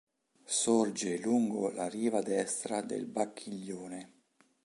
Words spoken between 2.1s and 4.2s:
destra del Bacchiglione.